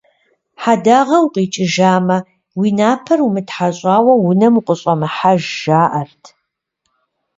[0.61, 2.17] Хьэдагъэ укъикӏыжамэ,
[2.59, 6.23] уи напэр умытхьэщӏауэ унэм ущӏэмыхьэж жаӏэрт.